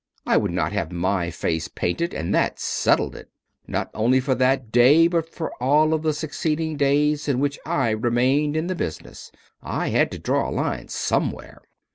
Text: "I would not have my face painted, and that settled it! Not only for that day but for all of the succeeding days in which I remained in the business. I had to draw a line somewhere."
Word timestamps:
"I 0.25 0.35
would 0.35 0.49
not 0.49 0.71
have 0.71 0.91
my 0.91 1.29
face 1.29 1.67
painted, 1.67 2.11
and 2.11 2.33
that 2.33 2.57
settled 2.59 3.15
it! 3.15 3.29
Not 3.67 3.91
only 3.93 4.19
for 4.19 4.33
that 4.33 4.71
day 4.71 5.05
but 5.07 5.29
for 5.29 5.53
all 5.61 5.93
of 5.93 6.01
the 6.01 6.11
succeeding 6.11 6.75
days 6.75 7.27
in 7.27 7.39
which 7.39 7.59
I 7.67 7.91
remained 7.91 8.57
in 8.57 8.65
the 8.65 8.73
business. 8.73 9.31
I 9.61 9.89
had 9.89 10.09
to 10.13 10.17
draw 10.17 10.49
a 10.49 10.49
line 10.49 10.87
somewhere." 10.87 11.61